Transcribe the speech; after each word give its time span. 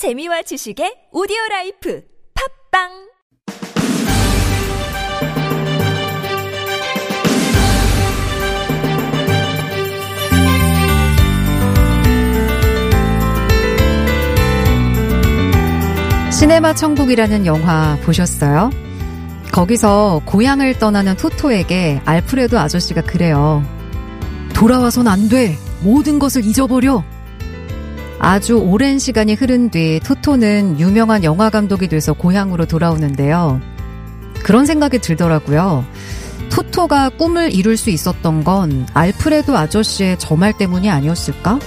재미와 0.00 0.40
지식의 0.40 1.08
오디오 1.12 1.36
life 1.50 2.02
팟빵 2.72 2.88
시네마 16.32 16.74
천국이라는 16.74 17.44
영화 17.44 17.98
보셨어요? 18.02 18.70
거기서 19.52 20.22
고향을 20.24 20.78
떠나는 20.78 21.18
토토에게 21.18 22.00
알프레도 22.06 22.58
아저씨가 22.58 23.02
그래요. 23.02 23.62
돌아와선 24.54 25.08
안 25.08 25.28
돼. 25.28 25.58
모든 25.82 26.18
것을 26.18 26.46
잊어버려. 26.46 27.04
아주 28.20 28.58
오랜 28.58 28.98
시간이 28.98 29.34
흐른 29.34 29.70
뒤 29.70 29.98
토토는 30.04 30.78
유명한 30.78 31.24
영화 31.24 31.48
감독이 31.48 31.88
돼서 31.88 32.12
고향으로 32.12 32.66
돌아오는데요. 32.66 33.60
그런 34.42 34.66
생각이 34.66 34.98
들더라고요. 34.98 35.84
토토가 36.50 37.08
꿈을 37.10 37.54
이룰 37.54 37.76
수 37.76 37.90
있었던 37.90 38.44
건 38.44 38.86
알프레도 38.92 39.56
아저씨의 39.56 40.18
저 40.18 40.36
말 40.36 40.52
때문이 40.52 40.90
아니었을까? 40.90 41.58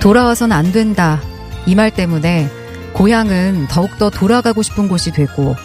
돌아와선 0.00 0.52
안 0.52 0.70
된다. 0.72 1.20
이 1.66 1.74
말 1.74 1.90
때문에 1.90 2.48
고향은 2.94 3.66
더욱더 3.68 4.08
돌아가고 4.10 4.62
싶은 4.62 4.88
곳이 4.88 5.10
되고 5.12 5.56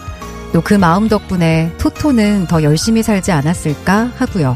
또 0.53 0.61
그 0.61 0.73
마음 0.73 1.07
덕분에 1.09 1.73
토토는 1.77 2.47
더 2.47 2.63
열심히 2.63 3.03
살지 3.03 3.31
않았을까 3.31 4.11
하고요. 4.17 4.55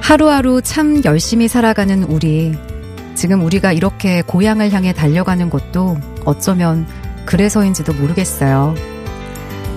하루하루 0.00 0.62
참 0.62 1.02
열심히 1.04 1.46
살아가는 1.48 2.04
우리. 2.04 2.52
지금 3.14 3.44
우리가 3.44 3.72
이렇게 3.72 4.22
고향을 4.22 4.72
향해 4.72 4.92
달려가는 4.92 5.50
것도 5.50 5.98
어쩌면 6.24 6.86
그래서인지도 7.26 7.94
모르겠어요. 7.94 8.74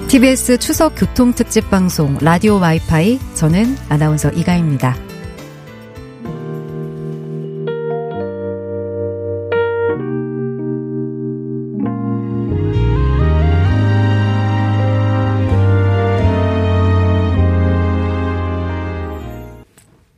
TBS 0.07 0.59
추석 0.59 0.93
교통특집 0.95 1.69
방송 1.69 2.17
라디오 2.21 2.59
와이파이 2.59 3.19
저는 3.33 3.77
아나운서 3.89 4.29
이가입니다. 4.31 5.04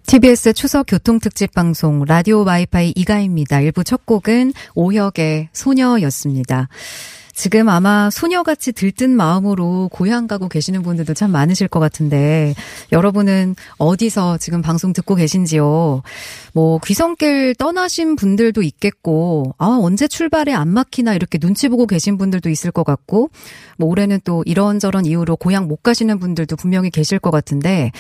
TBS 0.07 0.53
추석 0.53 0.85
교통특집 0.87 1.53
방송 1.53 2.05
라디오 2.05 2.45
와이파이 2.45 2.93
이가입니다. 2.95 3.59
일부 3.59 3.83
첫 3.83 4.05
곡은 4.05 4.53
오혁의 4.73 5.49
소녀였습니다. 5.51 6.69
지금 7.37 7.69
아마 7.69 8.09
소녀같이 8.09 8.71
들뜬 8.71 9.11
마음으로 9.11 9.89
고향 9.93 10.25
가고 10.25 10.49
계시는 10.49 10.81
분들도 10.81 11.13
참 11.13 11.31
많으실 11.31 11.67
것 11.67 11.79
같은데 11.79 12.55
여러분은 12.91 13.55
어디서 13.77 14.39
지금 14.39 14.63
방송 14.63 14.91
듣고 14.91 15.13
계신지요? 15.13 16.01
뭐 16.53 16.79
귀성길 16.83 17.53
떠나신 17.53 18.15
분들도 18.15 18.63
있겠고 18.63 19.53
아 19.59 19.77
언제 19.79 20.07
출발에 20.07 20.51
안 20.51 20.67
막히나 20.69 21.13
이렇게 21.13 21.37
눈치 21.37 21.69
보고 21.69 21.85
계신 21.85 22.17
분들도 22.17 22.49
있을 22.49 22.71
것 22.71 22.83
같고 22.83 23.29
뭐 23.77 23.87
올해는 23.87 24.19
또 24.23 24.41
이런저런 24.47 25.05
이유로 25.05 25.35
고향 25.35 25.67
못 25.67 25.83
가시는 25.83 26.17
분들도 26.17 26.55
분명히 26.55 26.89
계실 26.89 27.19
것 27.19 27.29
같은데 27.29 27.91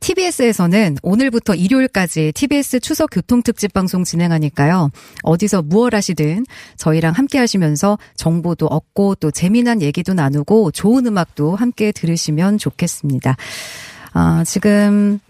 TBS에서는 0.00 0.96
오늘부터 1.02 1.54
일요일까지 1.54 2.32
TBS 2.34 2.80
추석 2.80 3.10
교통 3.12 3.42
특집 3.42 3.74
방송 3.74 4.04
진행하니까요. 4.04 4.90
어디서 5.22 5.60
무얼 5.60 5.94
하시든 5.94 6.46
저희랑 6.78 7.12
함께 7.12 7.38
하시면서 7.38 7.98
정보도 8.16 8.66
얻고 8.66 8.85
또 9.20 9.30
재미난 9.30 9.82
얘기도 9.82 10.14
나누고 10.14 10.70
좋은 10.70 11.06
음악도 11.06 11.54
함께 11.54 11.92
들으시면 11.92 12.58
좋겠습니다. 12.58 13.36
아, 14.12 14.44
지금 14.46 15.20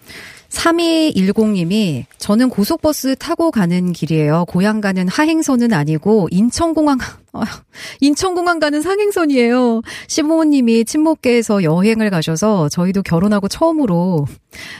3210님이 0.50 2.04
저는 2.18 2.48
고속버스 2.50 3.16
타고 3.16 3.50
가는 3.50 3.92
길이에요. 3.92 4.44
고향 4.48 4.80
가는 4.80 5.06
하행선은 5.08 5.72
아니고 5.72 6.28
인천공항 6.30 6.98
인천공항 8.00 8.58
가는 8.58 8.80
상행선이에요. 8.82 9.82
시부모님이 10.08 10.84
친목계에서 10.84 11.62
여행을 11.62 12.10
가셔서 12.10 12.68
저희도 12.68 13.02
결혼하고 13.02 13.48
처음으로 13.48 14.26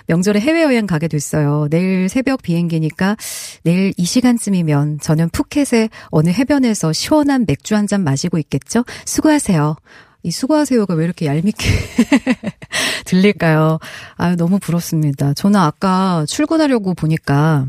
명절에 0.06 0.41
해외여행 0.41 0.87
가게 0.87 1.06
됐어요. 1.09 1.69
내일 1.71 2.09
새벽 2.09 2.43
비행기니까 2.43 3.16
내일 3.62 3.93
이 3.97 4.05
시간쯤이면 4.05 5.00
저는 5.00 5.28
푸켓의 5.31 5.91
어느 6.10 6.31
해변에서 6.31 6.93
시원한 6.93 7.44
맥주 7.47 7.75
한 7.75 7.87
잔 7.87 8.03
마시고 8.03 8.38
있겠죠? 8.38 8.84
수고하세요. 9.05 9.76
이 10.26 10.31
수고하세요가 10.32 10.94
왜 10.94 11.04
이렇게 11.04 11.26
얄밉게 11.26 11.54
들릴까요? 13.06 13.78
아유, 14.16 14.34
너무 14.37 14.59
부럽습니다. 14.59 15.32
저는 15.34 15.60
아까 15.60 16.25
출근하려고 16.26 16.94
보니까 16.94 17.66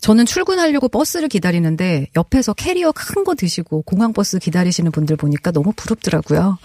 저는 0.00 0.24
출근하려고 0.24 0.88
버스를 0.88 1.28
기다리는데 1.28 2.06
옆에서 2.16 2.54
캐리어 2.54 2.92
큰 2.92 3.24
거 3.24 3.34
드시고 3.34 3.82
공항버스 3.82 4.38
기다리시는 4.38 4.90
분들 4.90 5.16
보니까 5.16 5.50
너무 5.52 5.72
부럽더라고요. 5.76 6.58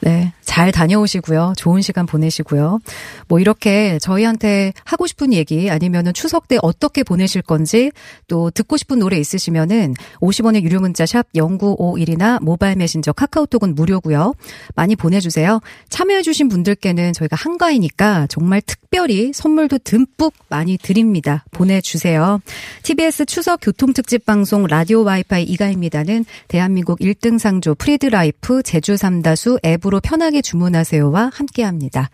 네. 0.00 0.32
잘 0.48 0.72
다녀오시고요. 0.72 1.52
좋은 1.58 1.82
시간 1.82 2.06
보내시고요. 2.06 2.78
뭐 3.28 3.38
이렇게 3.38 3.98
저희한테 3.98 4.72
하고 4.82 5.06
싶은 5.06 5.34
얘기 5.34 5.68
아니면은 5.70 6.14
추석 6.14 6.48
때 6.48 6.56
어떻게 6.62 7.02
보내실 7.02 7.42
건지 7.42 7.92
또 8.28 8.50
듣고 8.50 8.78
싶은 8.78 8.98
노래 8.98 9.18
있으시면은 9.18 9.92
50원의 10.22 10.62
유료 10.62 10.80
문자 10.80 11.04
샵 11.04 11.30
0951이나 11.34 12.42
모바일 12.42 12.76
메신저 12.76 13.12
카카오톡은 13.12 13.74
무료고요. 13.74 14.32
많이 14.74 14.96
보내주세요. 14.96 15.60
참여해주신 15.90 16.48
분들께는 16.48 17.12
저희가 17.12 17.36
한가위니까 17.36 18.26
정말 18.28 18.62
특별히 18.62 19.32
선물도 19.34 19.78
듬뿍 19.84 20.32
많이 20.48 20.78
드립니다. 20.78 21.44
보내주세요. 21.50 22.40
TBS 22.84 23.26
추석 23.26 23.60
교통특집 23.60 24.24
방송 24.24 24.66
라디오 24.66 25.04
와이파이 25.04 25.42
이가희입니다는 25.44 26.24
대한민국 26.48 27.00
1등 27.00 27.38
상조 27.38 27.74
프리드라이프 27.74 28.62
제주 28.62 28.96
삼다수 28.96 29.58
앱으로 29.62 30.00
편하게 30.00 30.37
주문하세요와 30.42 31.30
함께 31.32 31.62
합니다. 31.62 32.10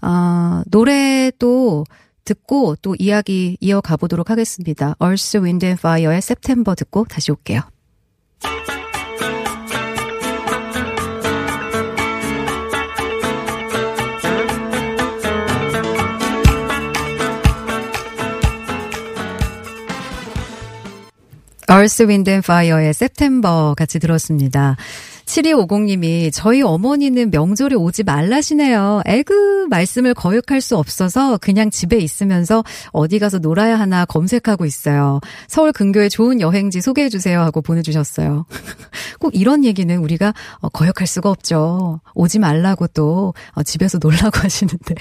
어, 0.00 0.62
노래 0.66 1.30
또 1.38 1.84
듣고 2.24 2.76
또 2.82 2.94
이야기 2.98 3.56
이어가 3.60 3.96
보도록 3.96 4.30
하겠습니다. 4.30 4.94
Earth, 5.02 5.38
Wind 5.38 5.66
and 5.66 5.78
Fire의 5.78 6.18
September 6.18 6.74
듣고 6.74 7.04
다시 7.04 7.30
올게요. 7.30 7.62
Earth, 21.70 22.04
Wind 22.04 22.30
and 22.30 22.44
Fire의 22.44 22.90
September 22.90 23.74
같이 23.74 23.98
들었습니다. 23.98 24.76
7250님이 25.26 26.30
저희 26.32 26.62
어머니는 26.62 27.30
명절에 27.30 27.76
오지 27.76 28.02
말라시네요. 28.04 29.02
에그 29.06 29.66
말씀을 29.70 30.14
거역할 30.14 30.60
수 30.60 30.76
없어서 30.76 31.38
그냥 31.38 31.70
집에 31.70 31.98
있으면서 31.98 32.64
어디 32.90 33.18
가서 33.18 33.38
놀아야 33.38 33.78
하나 33.78 34.04
검색하고 34.04 34.66
있어요. 34.66 35.20
서울 35.48 35.72
근교에 35.72 36.08
좋은 36.08 36.40
여행지 36.40 36.80
소개해 36.80 37.08
주세요 37.08 37.40
하고 37.40 37.60
보내주셨어요. 37.62 38.46
꼭 39.18 39.34
이런 39.34 39.64
얘기는 39.64 39.96
우리가 39.96 40.34
어, 40.60 40.68
거역할 40.68 41.06
수가 41.06 41.30
없죠. 41.30 42.00
오지 42.14 42.38
말라고 42.38 42.86
또 42.88 43.34
어, 43.52 43.62
집에서 43.62 43.98
놀라고 44.00 44.38
하시는데 44.42 44.94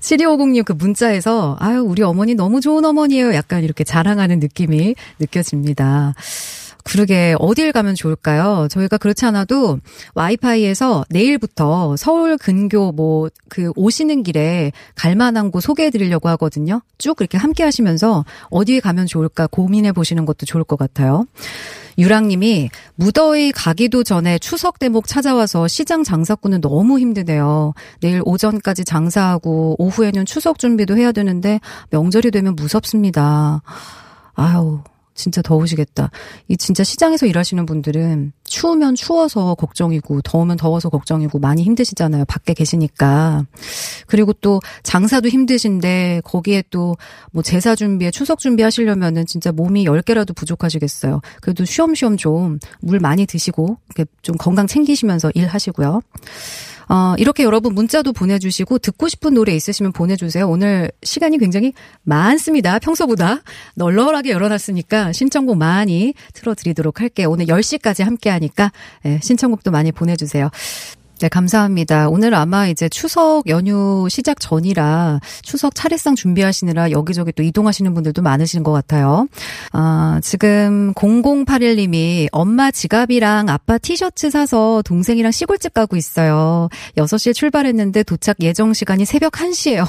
7250님 0.00 0.64
그 0.64 0.72
문자에서 0.72 1.56
아유 1.60 1.80
우리 1.80 2.02
어머니 2.02 2.34
너무 2.34 2.60
좋은 2.60 2.84
어머니예요. 2.84 3.34
약간 3.34 3.62
이렇게 3.64 3.84
자랑하는 3.84 4.40
느낌이 4.40 4.94
느껴집니다. 5.18 6.14
그러게 6.84 7.34
어딜 7.38 7.72
가면 7.72 7.94
좋을까요? 7.94 8.68
저희가 8.70 8.98
그렇지 8.98 9.24
않아도 9.26 9.78
와이파이에서 10.14 11.04
내일부터 11.10 11.96
서울 11.96 12.36
근교 12.36 12.92
뭐 12.92 13.28
그 13.52 13.70
오시는 13.76 14.22
길에 14.22 14.72
갈 14.94 15.14
만한 15.14 15.50
곳 15.50 15.60
소개해 15.60 15.90
드리려고 15.90 16.30
하거든요. 16.30 16.80
쭉 16.96 17.16
이렇게 17.20 17.36
함께 17.36 17.62
하시면서 17.62 18.24
어디에 18.48 18.80
가면 18.80 19.06
좋을까 19.06 19.46
고민해 19.46 19.92
보시는 19.92 20.24
것도 20.24 20.46
좋을 20.46 20.64
것 20.64 20.78
같아요. 20.78 21.26
유랑님이 21.98 22.70
무더위 22.94 23.52
가기도 23.52 24.02
전에 24.04 24.38
추석 24.38 24.78
대목 24.78 25.06
찾아와서 25.06 25.68
시장 25.68 26.02
장사꾼은 26.02 26.62
너무 26.62 26.98
힘드네요. 26.98 27.74
내일 28.00 28.22
오전까지 28.24 28.86
장사하고 28.86 29.76
오후에는 29.78 30.24
추석 30.24 30.58
준비도 30.58 30.96
해야 30.96 31.12
되는데 31.12 31.60
명절이 31.90 32.30
되면 32.30 32.56
무섭습니다. 32.56 33.60
아유, 34.34 34.80
진짜 35.14 35.42
더우시겠다. 35.42 36.10
이 36.48 36.56
진짜 36.56 36.84
시장에서 36.84 37.26
일하시는 37.26 37.64
분들은 37.66 38.32
추우면 38.44 38.94
추워서 38.94 39.54
걱정이고 39.54 40.22
더우면 40.22 40.56
더워서 40.58 40.88
걱정이고 40.88 41.38
많이 41.38 41.62
힘드시잖아요. 41.62 42.24
밖에 42.26 42.54
계시니까. 42.54 43.46
그리고 44.06 44.32
또 44.34 44.60
장사도 44.82 45.28
힘드신데 45.28 46.22
거기에 46.24 46.62
또 46.70 46.96
뭐 47.32 47.42
제사 47.42 47.74
준비에 47.74 48.10
추석 48.10 48.38
준비 48.38 48.62
하시려면은 48.62 49.26
진짜 49.26 49.52
몸이 49.52 49.84
10개라도 49.86 50.34
부족하시겠어요. 50.34 51.20
그래도 51.40 51.64
쉬엄쉬엄 51.64 52.16
좀 52.16 52.58
물 52.80 52.98
많이 53.00 53.26
드시고 53.26 53.78
좀 54.22 54.36
건강 54.36 54.66
챙기시면서 54.66 55.30
일하시고요. 55.34 56.00
어, 56.88 57.14
이렇게 57.18 57.44
여러분 57.44 57.74
문자도 57.74 58.12
보내주시고 58.12 58.78
듣고 58.78 59.08
싶은 59.08 59.34
노래 59.34 59.54
있으시면 59.54 59.92
보내주세요. 59.92 60.48
오늘 60.48 60.90
시간이 61.02 61.38
굉장히 61.38 61.72
많습니다. 62.02 62.78
평소보다 62.78 63.40
널널하게 63.76 64.30
열어놨으니까 64.30 65.12
신청곡 65.12 65.56
많이 65.58 66.14
틀어드리도록 66.34 67.00
할게요. 67.00 67.30
오늘 67.30 67.46
10시까지 67.46 68.04
함께 68.04 68.30
하니까 68.30 68.72
네, 69.02 69.20
신청곡도 69.22 69.70
많이 69.70 69.92
보내주세요. 69.92 70.50
네, 71.22 71.28
감사합니다. 71.28 72.08
오늘 72.08 72.34
아마 72.34 72.66
이제 72.66 72.88
추석 72.88 73.46
연휴 73.46 74.08
시작 74.10 74.40
전이라 74.40 75.20
추석 75.42 75.72
차례상 75.72 76.16
준비하시느라 76.16 76.90
여기저기 76.90 77.30
또 77.30 77.44
이동하시는 77.44 77.94
분들도 77.94 78.22
많으신 78.22 78.64
것 78.64 78.72
같아요. 78.72 79.28
아, 79.70 80.18
지금 80.20 80.92
0081님이 80.94 82.26
엄마 82.32 82.72
지갑이랑 82.72 83.48
아빠 83.50 83.78
티셔츠 83.78 84.30
사서 84.30 84.82
동생이랑 84.84 85.30
시골집 85.30 85.74
가고 85.74 85.94
있어요. 85.94 86.68
6시에 86.96 87.34
출발했는데 87.34 88.02
도착 88.02 88.38
예정 88.40 88.72
시간이 88.72 89.04
새벽 89.04 89.34
1시예요. 89.34 89.86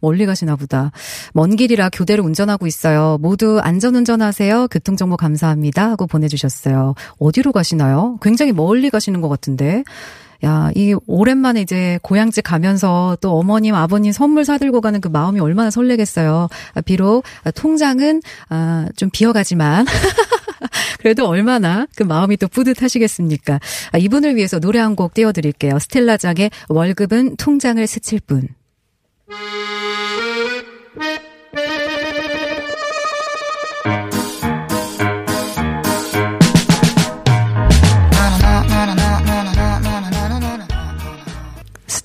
멀리 0.00 0.26
가시나 0.26 0.56
보다. 0.56 0.90
먼 1.34 1.54
길이라 1.54 1.90
교대로 1.90 2.24
운전하고 2.24 2.66
있어요. 2.66 3.18
모두 3.20 3.60
안전 3.60 3.94
운전하세요. 3.94 4.66
교통정보 4.72 5.16
감사합니다. 5.16 5.88
하고 5.88 6.08
보내주셨어요. 6.08 6.96
어디로 7.20 7.52
가시나요? 7.52 8.18
굉장히 8.22 8.50
멀리 8.50 8.90
가시는 8.90 9.20
것 9.20 9.28
같은데. 9.28 9.84
야, 10.44 10.70
이 10.76 10.94
오랜만에 11.06 11.60
이제 11.62 11.98
고향집 12.02 12.44
가면서 12.44 13.16
또 13.20 13.36
어머님, 13.38 13.74
아버님 13.74 14.12
선물 14.12 14.44
사들고 14.44 14.80
가는 14.80 15.00
그 15.00 15.08
마음이 15.08 15.40
얼마나 15.40 15.70
설레겠어요. 15.70 16.48
아, 16.74 16.80
비록 16.80 17.24
통장은 17.54 18.22
아, 18.48 18.86
좀 18.96 19.10
비어가지만 19.12 19.86
그래도 21.00 21.26
얼마나 21.26 21.86
그 21.96 22.02
마음이 22.02 22.36
또 22.36 22.46
뿌듯하시겠습니까? 22.48 23.58
아, 23.92 23.98
이분을 23.98 24.36
위해서 24.36 24.58
노래 24.60 24.78
한 24.80 24.94
곡 24.96 25.14
띄워드릴게요. 25.14 25.78
스텔라장의 25.78 26.50
월급은 26.68 27.36
통장을 27.36 27.86
스칠 27.86 28.20
뿐. 28.20 28.48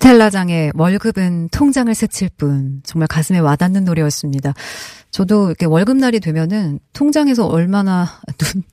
스텔라장의 0.04 0.74
월급은 0.76 1.48
통장을 1.54 1.94
스칠 1.96 2.28
뿐. 2.36 2.82
정말 2.84 3.08
가슴에 3.08 3.40
와닿는 3.40 3.86
노래였습니다. 3.86 4.54
저도 5.14 5.46
이렇게 5.46 5.68
월급날이 5.68 6.20
되면은 6.20 6.80
통장에서 6.92 7.46
얼마나 7.46 8.08
눈, 8.40 8.64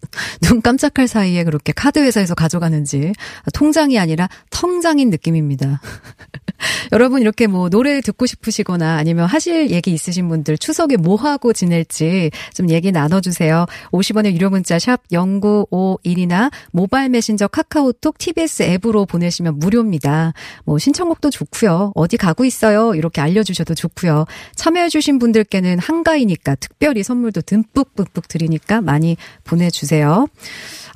눈 0.41 0.63
깜짝할 0.63 1.07
사이에 1.07 1.45
그렇게 1.45 1.73
카드 1.73 1.99
회사에서 1.99 2.35
가져가는지 2.35 3.13
통장이 3.53 3.99
아니라 3.99 4.27
텅장인 4.49 5.11
느낌입니다. 5.11 5.81
여러분 6.93 7.21
이렇게 7.21 7.47
뭐 7.47 7.69
노래 7.69 8.01
듣고 8.01 8.27
싶으시거나 8.27 8.97
아니면 8.97 9.27
하실 9.27 9.71
얘기 9.71 9.93
있으신 9.93 10.29
분들 10.29 10.59
추석에 10.59 10.97
뭐 10.97 11.17
하고 11.17 11.53
지낼지 11.53 12.31
좀 12.55 12.71
얘기 12.71 12.91
나눠주세요. 12.91 13.67
50원의 13.93 14.33
유료 14.35 14.51
문자 14.51 14.79
샵 14.79 15.07
0951이나 15.09 16.51
모바일 16.73 17.11
메신저 17.11 17.49
카카오톡 17.49 18.19
TBS 18.19 18.63
앱으로 18.63 19.07
보내시면 19.07 19.59
무료입니다. 19.59 20.33
뭐 20.65 20.79
신청곡도 20.79 21.31
좋고요. 21.31 21.93
어디 21.95 22.17
가고 22.17 22.45
있어요? 22.45 22.95
이렇게 22.95 23.21
알려주셔도 23.21 23.75
좋고요. 23.75 24.25
참여해주신 24.57 25.19
분들께는 25.19 25.79
한가 25.79 26.17
위니까 26.31 26.55
특별히 26.55 27.03
선물도 27.03 27.43
듬뿍 27.43 27.95
듬뿍 27.95 28.29
드리니까 28.29 28.81
많이 28.81 29.17
보내주세요. 29.45 30.27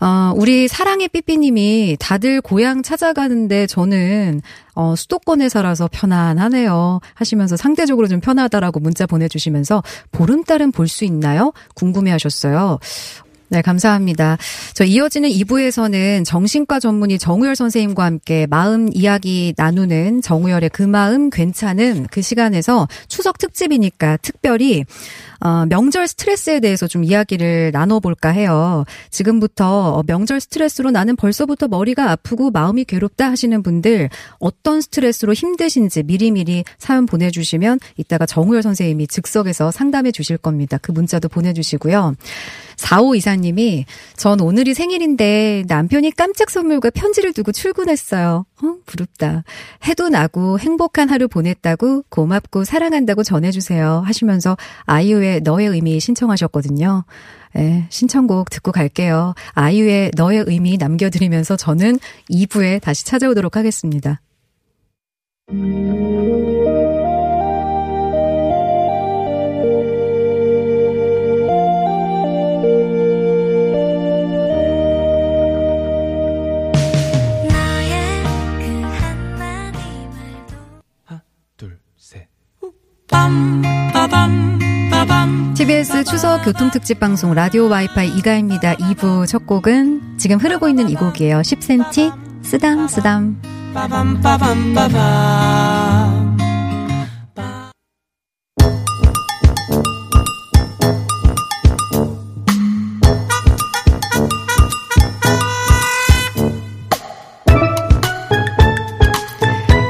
어, 0.00 0.32
우리 0.36 0.68
사랑의 0.68 1.08
삐삐님이 1.08 1.96
다들 1.98 2.40
고향 2.40 2.82
찾아가는데 2.82 3.66
저는 3.66 4.40
어, 4.74 4.94
수도권에 4.96 5.48
살아서 5.48 5.88
편안하네요. 5.90 7.00
하시면서 7.14 7.56
상대적으로 7.56 8.08
좀 8.08 8.20
편하다라고 8.20 8.80
문자 8.80 9.06
보내주시면서 9.06 9.82
보름달은 10.12 10.72
볼 10.72 10.84
수 10.88 11.04
있나요? 11.04 11.52
궁금해 11.74 12.12
하셨어요. 12.12 12.78
네, 13.54 13.62
감사합니다. 13.62 14.36
저 14.72 14.82
이어지는 14.82 15.28
2부에서는 15.28 16.24
정신과 16.24 16.80
전문의 16.80 17.20
정우열 17.20 17.54
선생님과 17.54 18.04
함께 18.04 18.48
마음 18.50 18.88
이야기 18.92 19.54
나누는 19.56 20.22
정우열의 20.22 20.70
그 20.70 20.82
마음 20.82 21.30
괜찮은 21.30 22.08
그 22.10 22.20
시간에서 22.20 22.88
추석 23.06 23.38
특집이니까 23.38 24.16
특별히 24.22 24.84
어, 25.40 25.66
명절 25.66 26.08
스트레스에 26.08 26.58
대해서 26.58 26.88
좀 26.88 27.04
이야기를 27.04 27.70
나눠볼까 27.72 28.30
해요. 28.30 28.84
지금부터 29.10 30.02
명절 30.08 30.40
스트레스로 30.40 30.90
나는 30.90 31.14
벌써부터 31.14 31.68
머리가 31.68 32.10
아프고 32.10 32.50
마음이 32.50 32.84
괴롭다 32.84 33.30
하시는 33.30 33.62
분들 33.62 34.08
어떤 34.40 34.80
스트레스로 34.80 35.32
힘드신지 35.32 36.02
미리미리 36.02 36.64
사연 36.78 37.06
보내주시면 37.06 37.78
이따가 37.98 38.26
정우열 38.26 38.64
선생님이 38.64 39.06
즉석에서 39.06 39.70
상담해 39.70 40.10
주실 40.10 40.38
겁니다. 40.38 40.76
그 40.82 40.90
문자도 40.90 41.28
보내주시고요. 41.28 42.16
4호 42.76 43.16
이사님이 43.16 43.86
전 44.16 44.40
오늘이 44.40 44.74
생일인데 44.74 45.64
남편이 45.66 46.12
깜짝 46.12 46.50
선물과 46.50 46.90
편지를 46.90 47.32
두고 47.32 47.52
출근했어요. 47.52 48.46
어, 48.62 48.74
부럽다. 48.86 49.44
해도 49.86 50.08
나고 50.08 50.58
행복한 50.58 51.10
하루 51.10 51.28
보냈다고 51.28 52.04
고맙고 52.08 52.64
사랑한다고 52.64 53.22
전해주세요. 53.22 54.02
하시면서 54.04 54.56
아이유의 54.84 55.40
너의 55.42 55.68
의미 55.68 56.00
신청하셨거든요. 56.00 57.04
예, 57.56 57.86
신청곡 57.88 58.50
듣고 58.50 58.72
갈게요. 58.72 59.34
아이유의 59.52 60.12
너의 60.16 60.44
의미 60.46 60.76
남겨드리면서 60.76 61.56
저는 61.56 61.98
2부에 62.30 62.80
다시 62.80 63.04
찾아오도록 63.04 63.56
하겠습니다. 63.56 64.20
교통특집 86.42 87.00
방송 87.00 87.34
라디오 87.34 87.68
와이파이 87.68 88.08
이가입니다. 88.16 88.74
2부 88.74 89.26
첫 89.26 89.46
곡은 89.46 90.18
지금 90.18 90.38
흐르고 90.38 90.68
있는 90.68 90.88
이 90.88 90.94
곡이에요. 90.94 91.38
10cm 91.40 92.42
쓰담 92.42 92.88
쓰담. 92.88 93.40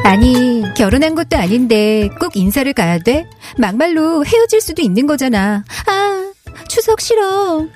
아니 0.05 0.63
결혼한 0.77 1.15
것도 1.15 1.37
아닌데 1.37 2.09
꼭 2.21 2.37
인사를 2.37 2.73
가야 2.73 2.99
돼? 2.99 3.27
막말로 3.59 4.25
헤어질 4.25 4.61
수도 4.61 4.81
있는 4.83 5.07
거잖아. 5.07 5.65
아, 5.87 6.24
추석 6.75 7.01
싫어. 7.01 7.67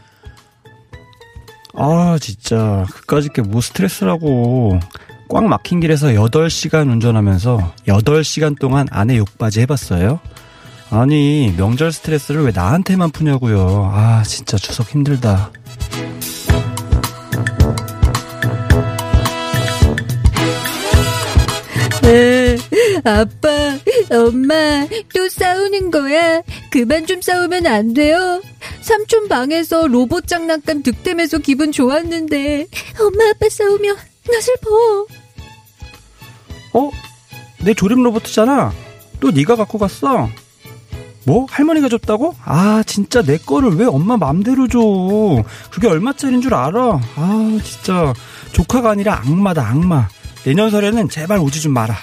아, 1.75 2.19
진짜. 2.21 2.85
그까짓 2.93 3.33
게 3.33 3.43
뭐 3.43 3.61
스트레스라고. 3.61 4.81
꽉 5.29 5.45
막힌 5.45 5.79
길에서 5.81 6.09
8시간 6.09 6.91
운전하면서 6.91 7.75
8시간 7.87 8.59
동안 8.59 8.89
아내 8.91 9.17
욕바지 9.19 9.61
해봤어요? 9.61 10.19
아니, 10.91 11.55
명절 11.57 11.93
스트레스를 11.93 12.43
왜 12.45 12.51
나한테만 12.53 13.11
푸냐고요. 13.11 13.93
아, 13.95 14.23
진짜 14.27 14.57
추석 14.57 14.89
힘들다. 14.91 15.51
네. 22.03 22.38
아빠, 23.05 23.79
엄마, 24.11 24.87
또 25.15 25.29
싸우는 25.29 25.91
거야? 25.91 26.43
그만 26.71 27.07
좀 27.07 27.21
싸우면 27.21 27.67
안 27.67 27.95
돼요? 27.95 28.43
삼촌 28.81 29.29
방에서 29.29 29.87
로봇 29.87 30.27
장난감 30.27 30.83
득템해서 30.83 31.39
기분 31.39 31.73
좋았는데, 31.73 32.67
엄마, 33.01 33.31
아빠 33.31 33.49
싸우면 33.49 33.97
나 33.97 34.41
슬퍼. 34.41 35.07
어? 36.75 36.91
내 37.65 37.75
조립 37.75 37.99
로봇이잖아. 37.99 38.73
또 39.21 39.31
네가 39.31 39.57
갖고 39.57 39.79
갔어. 39.79 40.29
뭐? 41.25 41.47
할머니가 41.51 41.89
줬다고? 41.89 42.35
아, 42.45 42.83
진짜 42.87 43.23
내 43.23 43.37
거를 43.37 43.77
왜 43.77 43.85
엄마 43.85 44.17
맘대로 44.17 44.67
줘? 44.67 44.79
그게 45.71 45.87
얼마짜린 45.89 46.41
줄 46.41 46.55
알아? 46.55 47.01
아, 47.17 47.59
진짜. 47.63 48.15
조카가 48.53 48.91
아니라 48.91 49.19
악마다, 49.19 49.69
악마. 49.69 50.09
내년 50.45 50.71
설에는 50.71 51.09
제발 51.11 51.39
오지 51.39 51.61
좀 51.61 51.73
마라. 51.73 51.97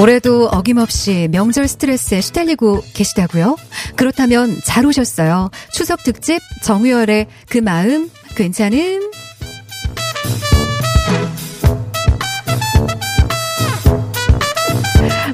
올해도 0.00 0.48
어김없이 0.48 1.28
명절 1.30 1.68
스트레스에 1.68 2.22
시달리고 2.22 2.82
계시다고요? 2.94 3.56
그렇다면 3.96 4.58
잘 4.64 4.86
오셨어요. 4.86 5.50
추석 5.74 6.02
특집 6.04 6.40
정유열의 6.62 7.26
그 7.50 7.58
마음 7.58 8.10
괜찮음? 8.34 9.10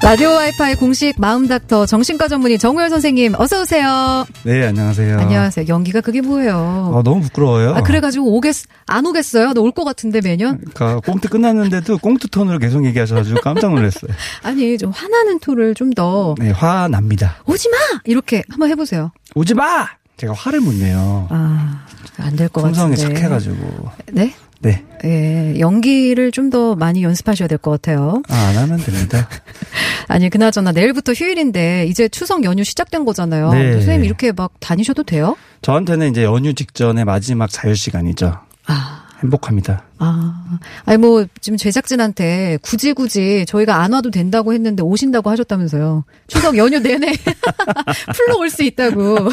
라디오 0.06 0.30
와이파이 0.34 0.76
공식 0.76 1.20
마음닥터 1.20 1.84
정신과 1.84 2.28
전문의 2.28 2.58
정우열 2.58 2.90
선생님 2.90 3.34
어서 3.38 3.62
오세요. 3.62 4.25
네, 4.44 4.64
안녕하세요. 4.64 5.18
안녕하세요. 5.18 5.66
연기가 5.66 6.00
그게 6.00 6.20
뭐예요? 6.20 6.94
아, 6.96 7.02
너무 7.02 7.22
부끄러워요. 7.22 7.75
아, 7.75 7.82
그래가지고 7.82 8.32
오겠 8.36 8.54
안 8.86 9.04
오겠어요? 9.04 9.52
너 9.52 9.62
올 9.62 9.72
것 9.72 9.82
같은데 9.82 10.20
매년? 10.22 10.58
그러니까 10.72 11.00
꽁트 11.00 11.28
끝났는데도 11.28 11.98
꽁트 11.98 12.28
톤으로 12.28 12.60
계속 12.60 12.84
얘기하셔가지고 12.84 13.40
깜짝 13.40 13.75
놀랐어요. 13.75 14.12
아니 14.44 14.78
좀 14.78 14.92
화나는 14.92 15.40
토를 15.40 15.75
좀더 15.75 16.36
네, 16.38 16.50
화납니다. 16.52 17.38
오지 17.46 17.68
마 17.68 17.76
이렇게 18.04 18.44
한번 18.48 18.70
해보세요. 18.70 19.10
오지 19.34 19.54
마! 19.54 19.88
제가 20.18 20.32
화를 20.34 20.60
못 20.60 20.72
내요. 20.76 21.26
아, 21.30 21.84
안 22.18 22.36
될 22.36 22.48
것 22.48 22.62
같은데. 22.62 22.94
착해가지고. 22.94 23.90
네? 24.12 24.32
네. 24.66 24.85
예, 25.04 25.61
연기를 25.61 26.30
좀 26.32 26.50
더 26.50 26.75
많이 26.76 27.02
연습하셔야 27.02 27.49
될 27.49 27.58
것 27.58 27.70
같아요. 27.73 28.23
아, 28.28 28.35
안 28.50 28.56
하면 28.56 28.78
됩니다. 28.78 29.28
아니, 30.08 30.30
그나저나 30.30 30.70
내일부터 30.73 31.12
휴일인데 31.12 31.87
이제 31.88 32.08
추석 32.08 32.44
연휴 32.44 32.62
시작된 32.64 33.04
거잖아요. 33.04 33.52
네. 33.52 33.73
선생님 33.73 34.04
이렇게 34.04 34.30
막 34.32 34.52
다니셔도 34.61 35.02
돼요? 35.02 35.37
저한테는 35.62 36.11
이제 36.11 36.23
연휴 36.23 36.54
직전의 36.54 37.04
마지막 37.04 37.50
자유 37.50 37.75
시간이죠. 37.75 38.38
아, 38.68 39.05
행복합니다. 39.23 39.82
아. 39.99 40.58
아니, 40.85 40.99
뭐, 40.99 41.25
지금 41.40 41.56
제작진한테 41.56 42.58
굳이 42.61 42.92
굳이 42.92 43.46
저희가 43.49 43.76
안 43.82 43.92
와도 43.94 44.11
된다고 44.11 44.52
했는데 44.52 44.82
오신다고 44.82 45.30
하셨다면서요. 45.30 46.04
추석 46.28 46.56
연휴 46.58 46.78
내내 46.78 47.12
풀로 48.14 48.38
올 48.38 48.50
수 48.50 48.62
있다고. 48.62 49.16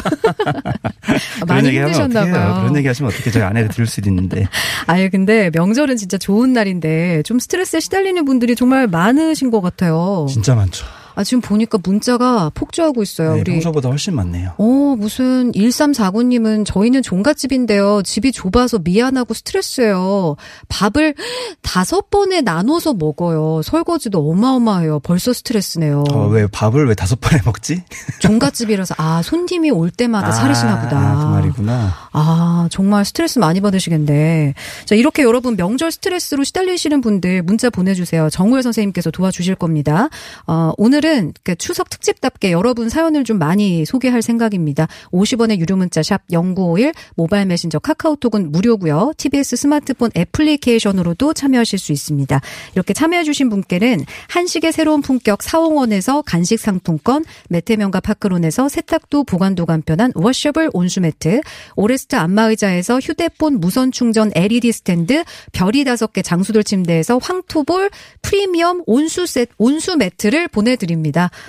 아, 1.42 1.44
많이 1.46 1.68
힘드셨나. 1.70 2.24
봐요. 2.24 2.54
그런 2.62 2.76
얘기 2.76 2.88
하시면 2.88 3.12
어떻게 3.12 3.30
저희 3.30 3.42
아내가 3.42 3.68
들을 3.68 3.86
수도 3.86 4.08
있는데. 4.08 4.46
아니 4.86 5.10
근데 5.10 5.50
명절은 5.52 5.96
진짜 5.96 6.16
좋은 6.18 6.52
날인데 6.52 7.22
좀 7.24 7.38
스트레스에 7.38 7.80
시달리는 7.80 8.24
분들이 8.24 8.54
정말 8.56 8.86
많으신 8.86 9.50
것 9.50 9.60
같아요. 9.60 10.26
진짜 10.30 10.54
많죠. 10.54 10.86
아 11.14 11.22
지금 11.22 11.40
보니까 11.40 11.78
문자가 11.82 12.50
폭주하고 12.54 13.02
있어요. 13.02 13.34
네, 13.34 13.40
우리 13.40 13.52
평소보다 13.52 13.88
훨씬 13.88 14.14
많네요. 14.14 14.52
어, 14.58 14.96
무슨 14.98 15.52
1349님은 15.52 16.66
저희는 16.66 17.02
종갓집인데요. 17.02 18.02
집이 18.02 18.32
좁아서 18.32 18.78
미안하고 18.78 19.32
스트레스예요. 19.34 20.36
밥을 20.68 21.14
다섯 21.62 22.10
번에 22.10 22.40
나눠서 22.40 22.94
먹어요. 22.94 23.62
설거지도 23.62 24.28
어마어마해요. 24.30 25.00
벌써 25.00 25.32
스트레스네요. 25.32 26.04
어, 26.10 26.26
왜 26.28 26.46
밥을 26.48 26.86
왜 26.88 26.94
다섯 26.94 27.20
번에 27.20 27.40
먹지? 27.44 27.82
종갓집이라서 28.18 28.96
아, 28.98 29.22
손님이 29.22 29.70
올 29.70 29.90
때마다 29.90 30.32
차리시나 30.32 30.80
보다. 30.80 30.98
아, 30.98 31.16
그 31.16 31.24
말이구나. 31.34 31.94
아, 32.12 32.68
정말 32.70 33.04
스트레스 33.04 33.38
많이 33.38 33.60
받으시겠네. 33.60 34.54
자, 34.84 34.94
이렇게 34.94 35.22
여러분 35.22 35.56
명절 35.56 35.92
스트레스로 35.92 36.42
시달리시는 36.44 37.00
분들 37.00 37.42
문자 37.42 37.70
보내 37.70 37.94
주세요. 37.94 38.28
정우열 38.30 38.62
선생님께서 38.62 39.10
도와주실 39.10 39.54
겁니다. 39.54 40.08
어, 40.46 40.72
오늘 40.76 41.03
은그 41.04 41.56
추석 41.56 41.90
특집답게 41.90 42.50
여러분 42.50 42.88
사연을 42.88 43.24
좀 43.24 43.38
많이 43.38 43.84
소개할 43.84 44.22
생각입니다. 44.22 44.88
50원의 45.12 45.58
유료 45.58 45.76
문자 45.76 46.02
샵 46.02 46.22
0951, 46.30 46.92
모바일 47.14 47.46
메신저 47.46 47.78
카카오톡은 47.78 48.50
무료고요. 48.50 49.12
TBS 49.18 49.56
스마트폰 49.56 50.10
애플리케이션으로도 50.16 51.34
참여하실 51.34 51.78
수 51.78 51.92
있습니다. 51.92 52.40
이렇게 52.74 52.94
참여해 52.94 53.24
주신 53.24 53.50
분께는 53.50 54.04
한식의 54.28 54.72
새로운 54.72 55.02
품격 55.02 55.42
사홍원에서 55.42 56.22
간식 56.22 56.58
상품권, 56.58 57.24
메테면과 57.50 58.00
파크론에서 58.00 58.70
세탁도 58.70 59.24
보관도 59.24 59.66
간편한 59.66 60.10
워셔블 60.14 60.70
온수매트, 60.72 61.42
오레스트 61.76 62.16
안마의자에서 62.16 63.00
휴대폰 63.00 63.60
무선 63.60 63.92
충전 63.92 64.30
LED 64.34 64.72
스탠드, 64.72 65.22
별이 65.52 65.84
다섯 65.84 66.12
개 66.14 66.22
장수돌 66.22 66.64
침대에서 66.64 67.18
황토볼 67.18 67.90
프리미엄 68.22 68.82
온수 68.86 69.26
세 69.26 69.46
온수 69.58 69.96
매트를 69.96 70.48
보내 70.48 70.76
드립니다. 70.76 70.93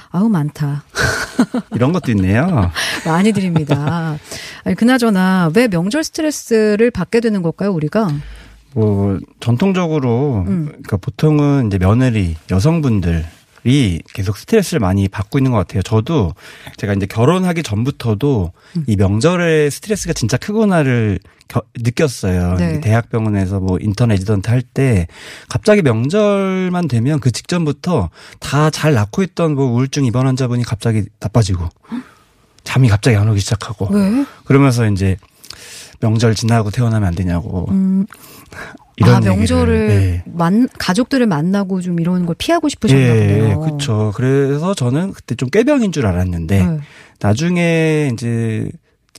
아우 0.10 0.30
많다. 0.30 0.84
이런 1.76 1.92
것도 1.92 2.12
있네요. 2.12 2.72
많이 3.06 3.32
드립니다. 3.32 4.18
아니, 4.64 4.76
그나저나 4.76 5.52
왜 5.56 5.68
명절 5.68 6.04
스트레스를 6.04 6.92
받게 6.92 7.20
되는 7.20 7.42
걸까요, 7.42 7.72
우리가? 7.72 8.10
뭐 8.74 9.20
전통적으로 9.40 10.44
음. 10.48 10.66
그러니까 10.66 10.98
보통은 10.98 11.68
이제 11.68 11.78
며느리 11.78 12.36
여성분들 12.52 13.26
이 13.66 14.00
계속 14.14 14.38
스트레스를 14.38 14.80
많이 14.80 15.08
받고 15.08 15.40
있는 15.40 15.52
것 15.52 15.58
같아요. 15.58 15.82
저도 15.82 16.34
제가 16.78 16.94
이제 16.94 17.06
결혼하기 17.08 17.64
전부터도 17.64 18.54
음. 18.78 18.84
이 18.88 18.96
명절에 18.96 19.70
스트레스가 19.72 20.14
진짜 20.14 20.38
크구나를 20.38 21.20
겨- 21.48 21.64
느꼈어요. 21.76 22.56
네. 22.58 22.80
대학병원에서 22.82 23.60
뭐 23.60 23.78
인턴 23.82 24.10
레지던트 24.10 24.50
할 24.50 24.62
때 24.62 25.08
갑자기 25.50 25.82
명절만 25.82 26.88
되면 26.88 27.20
그 27.20 27.32
직전부터 27.32 28.10
다 28.40 28.70
잘 28.70 28.94
낫고 28.94 29.24
있던 29.24 29.56
뭐 29.56 29.66
우울증 29.72 30.06
입원 30.06 30.28
환자분이 30.28 30.64
갑자기 30.64 31.04
나빠지고 31.20 31.68
잠이 32.64 32.88
갑자기 32.90 33.16
안 33.18 33.28
오기 33.30 33.40
시작하고 33.40 33.88
왜? 33.92 34.26
그러면서 34.46 34.88
이제 34.90 35.18
명절 36.02 36.36
지나고 36.36 36.72
퇴원하면 36.72 37.08
안 37.08 37.16
되냐고 37.16 37.68
음, 37.72 38.06
이런 38.98 39.16
아, 39.16 39.18
얘기를, 39.18 39.36
명절을 39.36 39.88
네. 39.88 40.24
만, 40.26 40.70
가족들을 40.78 41.26
만나고 41.28 41.82
좀 41.82 42.00
이런 42.00 42.26
걸 42.26 42.36
피하고 42.38 42.70
싶으셨나 42.70 43.04
예, 43.04 43.38
보네요. 43.38 43.60
그렇죠. 43.60 44.14
그래서 44.16 44.74
저는 44.74 45.12
그때 45.14 45.36
좀 45.36 45.50
꾀병인 45.50 45.92
줄 45.92 46.06
알았는데 46.06 46.66
네. 46.66 46.80
나중에 47.20 48.10
이제 48.14 48.70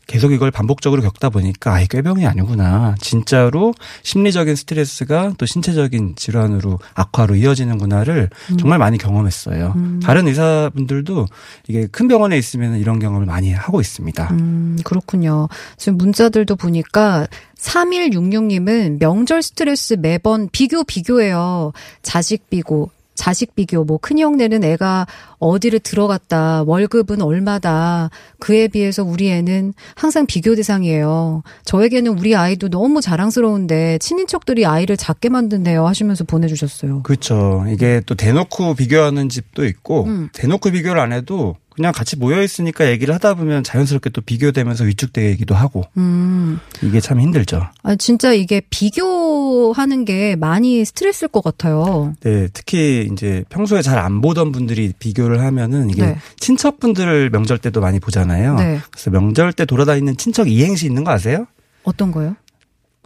계속 0.06 0.32
이걸 0.32 0.50
반복적으로 0.50 1.02
겪다 1.02 1.30
보니까 1.30 1.74
아이 1.74 1.86
꾀병이 1.86 2.26
아니구나. 2.26 2.94
진짜로 3.00 3.74
심리적인 4.02 4.54
스트레스가 4.54 5.32
또 5.36 5.46
신체적인 5.46 6.14
질환으로 6.16 6.78
악화로 6.94 7.34
이어지는구나를 7.34 8.30
음. 8.52 8.56
정말 8.56 8.78
많이 8.78 8.98
경험했어요. 8.98 9.74
다른 10.02 10.28
의사분들도 10.28 11.26
이게 11.68 11.86
큰 11.88 12.06
병원에 12.06 12.38
있으면 12.38 12.78
이런 12.78 12.98
경험을 13.00 13.26
많이 13.26 13.52
하고 13.52 13.80
있습니다. 13.80 14.28
음, 14.32 14.78
그렇군요. 14.84 15.48
지금 15.76 15.98
문자들도 15.98 16.54
보니까 16.56 17.26
3166님은 17.58 18.98
명절 19.00 19.42
스트레스 19.42 19.94
매번 19.94 20.48
비교 20.52 20.84
비교해요. 20.84 21.72
자식 22.02 22.48
비교, 22.48 22.90
자식 23.26 23.56
비교, 23.56 23.82
뭐 23.82 23.98
큰형네는 23.98 24.62
애가 24.62 25.08
어디를 25.40 25.80
들어갔다, 25.80 26.62
월급은 26.64 27.22
얼마다, 27.22 28.08
그에 28.38 28.68
비해서 28.68 29.02
우리 29.02 29.32
애는 29.32 29.74
항상 29.96 30.26
비교 30.26 30.54
대상이에요. 30.54 31.42
저에게는 31.64 32.16
우리 32.16 32.36
아이도 32.36 32.68
너무 32.68 33.00
자랑스러운데 33.00 33.98
친인척들이 33.98 34.64
아이를 34.64 34.96
작게 34.96 35.28
만든대요 35.28 35.84
하시면서 35.88 36.22
보내주셨어요. 36.22 37.02
그렇죠. 37.02 37.64
이게 37.68 38.00
또 38.06 38.14
대놓고 38.14 38.74
비교하는 38.74 39.28
집도 39.28 39.64
있고 39.64 40.04
음. 40.04 40.28
대놓고 40.32 40.70
비교를 40.70 41.00
안 41.00 41.12
해도 41.12 41.56
그냥 41.76 41.92
같이 41.92 42.16
모여 42.16 42.42
있으니까 42.42 42.88
얘기를 42.88 43.14
하다 43.14 43.34
보면 43.34 43.62
자연스럽게 43.62 44.10
또 44.10 44.22
비교되면서 44.22 44.84
위축되기도 44.84 45.54
하고 45.54 45.84
음, 45.98 46.58
이게 46.82 47.00
참 47.00 47.20
힘들죠. 47.20 47.68
아, 47.82 47.94
진짜 47.96 48.32
이게 48.32 48.62
비교하는 48.70 50.04
게 50.06 50.36
많이 50.36 50.84
스트레스일 50.86 51.28
것 51.28 51.44
같아요. 51.44 52.14
네, 52.20 52.48
특히 52.52 53.08
이제 53.12 53.44
평소에 53.50 53.82
잘 53.82 53.96
안 54.06 54.20
보던 54.20 54.52
분들이 54.52 54.92
비교를 54.98 55.40
하면은 55.40 55.90
이게 55.90 56.04
네. 56.06 56.18
친척분들을 56.38 57.30
명절 57.30 57.58
때도 57.58 57.80
많이 57.80 57.98
보잖아요. 57.98 58.54
네. 58.56 58.78
그래서 58.90 59.10
명절 59.10 59.52
때 59.52 59.64
돌아다니는 59.64 60.16
친척 60.16 60.48
이행시 60.48 60.86
있는 60.86 61.02
거 61.04 61.10
아세요? 61.10 61.46
어떤 61.82 62.10
거요? 62.12 62.36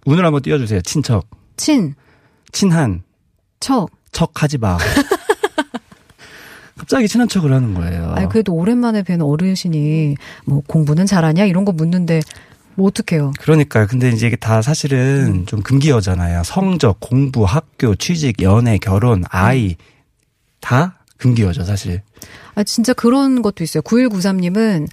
운을 0.07 0.25
한번 0.25 0.43
띄워주세요. 0.43 0.81
친척, 0.83 1.29
친, 1.57 1.95
친한, 2.53 3.03
척. 3.61 3.89
척하지 4.13 4.59
마. 4.59 4.77
갑자기 6.81 7.09
친한 7.09 7.29
척을 7.29 7.53
하는 7.53 7.75
거예요. 7.75 8.13
아니 8.17 8.27
그래도 8.31 8.55
오랜만에 8.55 9.03
뵌 9.03 9.21
어르신이 9.21 10.17
뭐 10.47 10.63
공부는 10.67 11.05
잘하냐 11.05 11.45
이런 11.45 11.67
거 11.67 11.73
묻는데 11.73 12.23
뭐 12.75 12.87
어떡해요. 12.89 13.33
그러니까요. 13.39 13.87
근데 13.87 14.09
이제 14.09 14.29
이게 14.29 14.37
다 14.37 14.63
사실은 14.63 15.45
좀 15.45 15.61
금기어잖아요. 15.61 16.43
성적, 16.43 16.99
공부, 16.99 17.45
학교, 17.45 17.95
취직, 17.95 18.41
연애, 18.41 18.79
결혼, 18.79 19.25
아이 19.29 19.77
다 20.61 21.01
금기어죠, 21.19 21.65
사실. 21.65 22.01
아 22.55 22.65
진짜 22.65 22.95
그런 22.95 23.43
것도 23.43 23.63
있어요. 23.63 23.83
9193님은 23.83 24.89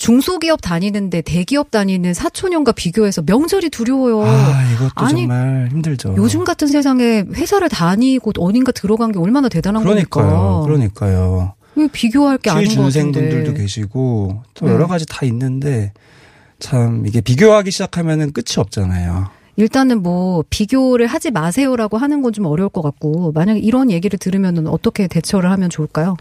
중소기업 0.00 0.62
다니는데 0.62 1.20
대기업 1.20 1.70
다니는 1.70 2.14
사촌형과 2.14 2.72
비교해서 2.72 3.20
명절이 3.24 3.68
두려워요. 3.68 4.22
아, 4.24 4.72
이것도 4.72 4.90
아니, 4.94 5.20
정말 5.20 5.68
힘들죠. 5.70 6.14
요즘 6.16 6.42
같은 6.44 6.68
세상에 6.68 7.22
회사를 7.34 7.68
다니고 7.68 8.32
어딘가 8.38 8.72
들어간 8.72 9.12
게 9.12 9.18
얼마나 9.18 9.50
대단한 9.50 9.82
그러니까요. 9.82 10.26
거니까. 10.26 10.62
그러니까요. 10.64 11.54
왜 11.76 11.86
비교할 11.92 12.38
게 12.38 12.48
아닌 12.48 12.64
것 12.64 12.70
같은데. 12.84 12.90
취준생분들도 12.90 13.54
계시고 13.60 14.42
또 14.54 14.66
네. 14.66 14.72
여러 14.72 14.86
가지 14.86 15.04
다 15.06 15.26
있는데 15.26 15.92
참 16.58 17.04
이게 17.06 17.20
비교하기 17.20 17.70
시작하면은 17.70 18.32
끝이 18.32 18.54
없잖아요. 18.56 19.28
일단은 19.56 20.02
뭐 20.02 20.42
비교를 20.48 21.08
하지 21.08 21.30
마세요라고 21.30 21.98
하는 21.98 22.22
건 22.22 22.32
좀 22.32 22.46
어려울 22.46 22.70
것 22.70 22.80
같고 22.80 23.32
만약에 23.32 23.60
이런 23.60 23.90
얘기를 23.90 24.18
들으면은 24.18 24.66
어떻게 24.66 25.06
대처를 25.08 25.50
하면 25.50 25.68
좋을까요? 25.68 26.16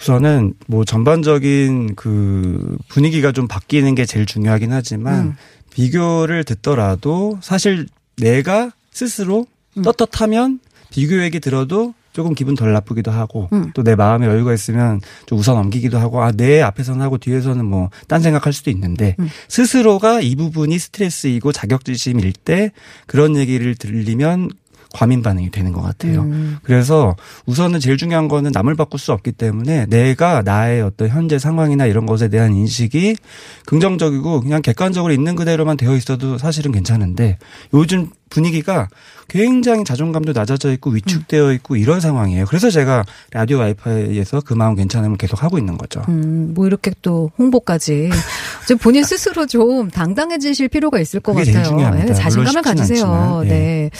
우선은 0.00 0.54
뭐 0.66 0.84
전반적인 0.84 1.94
그 1.94 2.76
분위기가 2.88 3.32
좀 3.32 3.48
바뀌는 3.48 3.94
게 3.94 4.04
제일 4.04 4.26
중요하긴 4.26 4.72
하지만 4.72 5.20
음. 5.20 5.36
비교를 5.70 6.44
듣더라도 6.44 7.38
사실 7.42 7.86
내가 8.16 8.70
스스로 8.92 9.46
음. 9.76 9.82
떳떳하면 9.82 10.60
비교 10.90 11.22
얘기 11.22 11.40
들어도 11.40 11.94
조금 12.12 12.32
기분 12.32 12.54
덜 12.54 12.72
나쁘기도 12.72 13.10
하고 13.10 13.48
음. 13.52 13.72
또내 13.74 13.96
마음에 13.96 14.26
여유가 14.28 14.54
있으면 14.54 15.00
좀 15.26 15.38
웃어 15.38 15.54
넘기기도 15.54 15.98
하고 15.98 16.22
아 16.22 16.30
내 16.30 16.62
앞에서는 16.62 17.00
하고 17.00 17.18
뒤에서는 17.18 17.64
뭐 17.64 17.90
딴 18.06 18.22
생각할 18.22 18.52
수도 18.52 18.70
있는데 18.70 19.16
음. 19.18 19.28
스스로가 19.48 20.20
이 20.20 20.36
부분이 20.36 20.78
스트레스이고 20.78 21.50
자격지심일 21.50 22.32
때 22.34 22.70
그런 23.06 23.36
얘기를 23.36 23.74
들리면 23.74 24.50
과민 24.94 25.22
반응이 25.22 25.50
되는 25.50 25.72
것 25.72 25.82
같아요. 25.82 26.22
음. 26.22 26.58
그래서 26.62 27.16
우선은 27.46 27.80
제일 27.80 27.96
중요한 27.98 28.28
거는 28.28 28.52
남을 28.54 28.76
바꿀 28.76 29.00
수 29.00 29.12
없기 29.12 29.32
때문에 29.32 29.86
내가 29.86 30.42
나의 30.42 30.80
어떤 30.82 31.08
현재 31.08 31.38
상황이나 31.38 31.86
이런 31.86 32.06
것에 32.06 32.28
대한 32.28 32.54
인식이 32.54 33.16
긍정적이고 33.66 34.40
그냥 34.40 34.62
객관적으로 34.62 35.12
있는 35.12 35.34
그대로만 35.34 35.76
되어 35.76 35.96
있어도 35.96 36.38
사실은 36.38 36.70
괜찮은데 36.70 37.38
요즘 37.74 38.08
분위기가 38.30 38.88
굉장히 39.28 39.84
자존감도 39.84 40.32
낮아져 40.32 40.72
있고 40.72 40.90
위축되어 40.90 41.52
있고 41.54 41.76
이런 41.76 42.00
상황이에요. 42.00 42.44
그래서 42.46 42.70
제가 42.70 43.04
라디오 43.32 43.58
와이파이에서 43.58 44.42
그 44.42 44.54
마음 44.54 44.74
괜찮음을 44.74 45.16
계속 45.16 45.42
하고 45.42 45.58
있는 45.58 45.76
거죠. 45.78 46.02
음, 46.08 46.52
뭐 46.54 46.66
이렇게 46.66 46.92
또 47.02 47.30
홍보까지. 47.38 48.10
좀 48.68 48.78
본인 48.78 49.04
스스로 49.04 49.46
좀 49.46 49.90
당당해지실 49.90 50.68
필요가 50.68 50.98
있을 51.00 51.20
것 51.20 51.34
같아요. 51.34 51.94
예, 52.08 52.12
자신감을 52.12 52.62
가지세요. 52.62 53.04
않지만, 53.06 53.44
예. 53.44 53.48
네. 53.48 53.90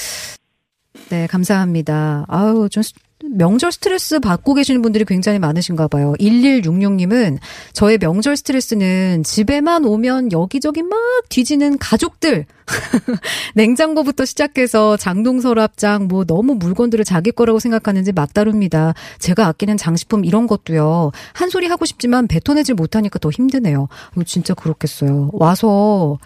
네, 1.11 1.27
감사합니다. 1.27 2.25
아유, 2.29 2.69
좀 2.71 2.83
스- 2.83 2.93
명절 3.31 3.73
스트레스 3.73 4.21
받고 4.21 4.53
계시는 4.55 4.83
분들이 4.83 5.05
굉장히 5.07 5.39
많으신가 5.39 5.89
봐요. 5.89 6.13
1166님은 6.21 7.39
저의 7.73 7.97
명절 7.99 8.37
스트레스는 8.37 9.23
집에만 9.23 9.85
오면 9.87 10.33
여기저기 10.33 10.83
막 10.83 10.99
뒤지는 11.31 11.79
가족들. 11.79 12.45
냉장고부터 13.55 14.25
시작해서 14.25 14.97
장동 14.97 15.41
서랍장 15.41 16.07
뭐 16.09 16.25
너무 16.25 16.55
물건들을 16.55 17.05
자기 17.05 17.31
거라고 17.31 17.59
생각하는지 17.61 18.13
막다릅니다. 18.13 18.95
제가 19.19 19.47
아끼는 19.47 19.77
장식품 19.79 20.25
이런 20.25 20.47
것도요. 20.47 21.11
한 21.33 21.51
소리 21.51 21.67
하고 21.67 21.85
싶지만 21.87 22.27
뱉어내질 22.27 22.75
못하니까 22.75 23.19
더 23.19 23.31
힘드네요. 23.31 23.89
이거 24.13 24.25
진짜 24.25 24.53
그렇겠어요. 24.55 25.31
와서 25.33 26.19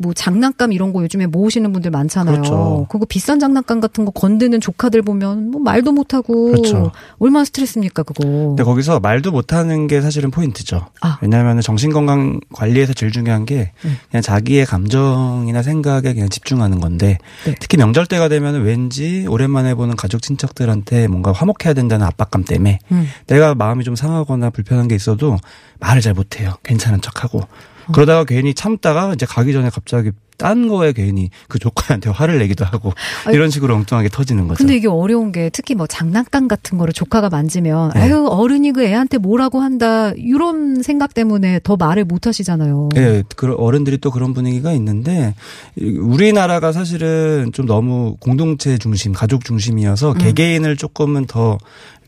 뭐 0.00 0.14
장난감 0.14 0.72
이런 0.72 0.92
거 0.92 1.02
요즘에 1.02 1.26
모으시는 1.26 1.72
분들 1.72 1.90
많잖아요. 1.90 2.36
그렇죠. 2.36 2.86
그거 2.88 3.04
비싼 3.04 3.40
장난감 3.40 3.80
같은 3.80 4.04
거 4.04 4.12
건드는 4.12 4.60
조카들 4.60 5.02
보면 5.02 5.50
뭐 5.50 5.60
말도 5.60 5.90
못 5.92 6.14
하고 6.14 6.52
그렇죠. 6.52 6.92
얼마나 7.18 7.44
스트레스입니까 7.44 8.04
그거. 8.04 8.22
근데 8.24 8.62
거기서 8.62 9.00
말도 9.00 9.32
못 9.32 9.52
하는 9.52 9.88
게 9.88 10.00
사실은 10.00 10.30
포인트죠. 10.30 10.86
아. 11.00 11.18
왜냐하면 11.20 11.60
정신 11.60 11.92
건강 11.92 12.38
관리에서 12.52 12.92
제일 12.92 13.10
중요한 13.10 13.44
게 13.44 13.72
음. 13.84 13.96
그냥 14.08 14.22
자기의 14.22 14.66
감정이나 14.66 15.62
생각에 15.62 16.14
그냥 16.14 16.28
집중하는 16.28 16.78
건데 16.78 17.18
네. 17.44 17.56
특히 17.58 17.76
명절 17.76 18.06
때가 18.06 18.28
되면 18.28 18.62
왠지 18.62 19.26
오랜만에 19.28 19.74
보는 19.74 19.96
가족 19.96 20.22
친척들한테 20.22 21.08
뭔가 21.08 21.32
화목해야 21.32 21.74
된다는 21.74 22.06
압박감 22.06 22.44
때문에 22.44 22.78
음. 22.92 23.08
내가 23.26 23.56
마음이 23.56 23.82
좀 23.82 23.96
상하거나 23.96 24.50
불편한 24.50 24.86
게 24.86 24.94
있어도 24.94 25.36
말을 25.80 26.02
잘 26.02 26.14
못해요. 26.14 26.54
괜찮은 26.62 27.00
척하고 27.00 27.40
어. 27.40 27.48
그러다가 27.92 28.24
괜히 28.24 28.54
참다가 28.54 29.12
이제 29.14 29.26
가기 29.26 29.52
전에 29.52 29.70
갑자기 29.70 30.12
딴 30.38 30.68
거에 30.68 30.92
괜히 30.92 31.30
그 31.48 31.58
조카한테 31.58 32.10
화를 32.10 32.38
내기도 32.38 32.64
하고 32.64 32.92
아니, 33.26 33.36
이런 33.36 33.50
식으로 33.50 33.74
엉뚱하게 33.74 34.08
터지는 34.08 34.46
거죠. 34.48 34.58
근데 34.58 34.76
이게 34.76 34.88
어려운 34.88 35.32
게 35.32 35.50
특히 35.52 35.74
뭐 35.74 35.86
장난감 35.86 36.48
같은 36.48 36.78
거를 36.78 36.94
조카가 36.94 37.28
만지면 37.28 37.90
네. 37.94 38.00
아유 38.02 38.26
어른이 38.30 38.72
그 38.72 38.84
애한테 38.84 39.18
뭐라고 39.18 39.60
한다 39.60 40.12
이런 40.16 40.82
생각 40.82 41.12
때문에 41.12 41.60
더 41.64 41.76
말을 41.76 42.04
못 42.04 42.26
하시잖아요. 42.28 42.90
예, 42.96 43.24
그 43.36 43.52
어른들이 43.54 43.98
또 43.98 44.10
그런 44.10 44.32
분위기가 44.32 44.72
있는데 44.72 45.34
이- 45.76 45.84
우리나라가 45.98 46.70
사실은 46.72 47.50
좀 47.52 47.66
너무 47.66 48.16
공동체 48.20 48.78
중심, 48.78 49.12
가족 49.12 49.44
중심이어서 49.44 50.12
음. 50.12 50.18
개개인을 50.18 50.76
조금은 50.76 51.26
더 51.26 51.58